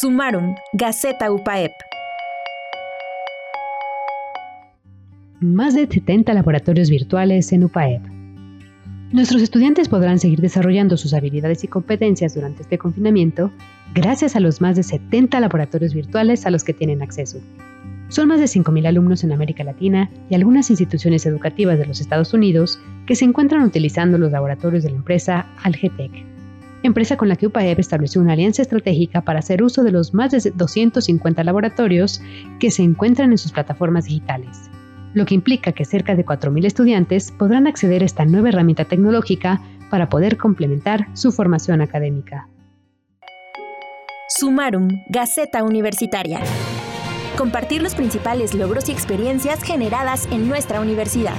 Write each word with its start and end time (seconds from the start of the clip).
Sumaron, 0.00 0.54
Gaceta 0.72 1.30
UPAEP. 1.30 1.72
Más 5.40 5.74
de 5.74 5.86
70 5.86 6.32
laboratorios 6.32 6.88
virtuales 6.88 7.52
en 7.52 7.64
UPAEP. 7.64 8.00
Nuestros 9.12 9.42
estudiantes 9.42 9.90
podrán 9.90 10.18
seguir 10.18 10.40
desarrollando 10.40 10.96
sus 10.96 11.12
habilidades 11.12 11.64
y 11.64 11.68
competencias 11.68 12.34
durante 12.34 12.62
este 12.62 12.78
confinamiento 12.78 13.52
gracias 13.92 14.36
a 14.36 14.40
los 14.40 14.62
más 14.62 14.76
de 14.76 14.84
70 14.84 15.38
laboratorios 15.38 15.92
virtuales 15.92 16.46
a 16.46 16.50
los 16.50 16.64
que 16.64 16.72
tienen 16.72 17.02
acceso. 17.02 17.38
Son 18.08 18.26
más 18.26 18.40
de 18.40 18.46
5.000 18.46 18.86
alumnos 18.86 19.22
en 19.22 19.32
América 19.32 19.64
Latina 19.64 20.10
y 20.30 20.34
algunas 20.34 20.70
instituciones 20.70 21.26
educativas 21.26 21.78
de 21.78 21.84
los 21.84 22.00
Estados 22.00 22.32
Unidos 22.32 22.80
que 23.04 23.16
se 23.16 23.26
encuentran 23.26 23.64
utilizando 23.64 24.16
los 24.16 24.32
laboratorios 24.32 24.82
de 24.82 24.92
la 24.92 24.96
empresa 24.96 25.46
Algetec 25.62 26.29
empresa 26.82 27.16
con 27.16 27.28
la 27.28 27.36
que 27.36 27.46
UPAEP 27.46 27.78
estableció 27.78 28.20
una 28.20 28.32
alianza 28.32 28.62
estratégica 28.62 29.22
para 29.22 29.40
hacer 29.40 29.62
uso 29.62 29.82
de 29.82 29.92
los 29.92 30.14
más 30.14 30.30
de 30.30 30.50
250 30.54 31.44
laboratorios 31.44 32.22
que 32.58 32.70
se 32.70 32.82
encuentran 32.82 33.32
en 33.32 33.38
sus 33.38 33.52
plataformas 33.52 34.04
digitales, 34.04 34.70
lo 35.14 35.26
que 35.26 35.34
implica 35.34 35.72
que 35.72 35.84
cerca 35.84 36.14
de 36.14 36.24
4.000 36.24 36.64
estudiantes 36.64 37.32
podrán 37.32 37.66
acceder 37.66 38.02
a 38.02 38.06
esta 38.06 38.24
nueva 38.24 38.48
herramienta 38.48 38.84
tecnológica 38.84 39.60
para 39.90 40.08
poder 40.08 40.36
complementar 40.36 41.08
su 41.14 41.32
formación 41.32 41.80
académica. 41.80 42.48
Sumarum, 44.28 44.88
Gaceta 45.08 45.64
Universitaria. 45.64 46.40
Compartir 47.36 47.82
los 47.82 47.94
principales 47.94 48.54
logros 48.54 48.88
y 48.88 48.92
experiencias 48.92 49.62
generadas 49.62 50.28
en 50.30 50.48
nuestra 50.48 50.80
universidad. 50.80 51.34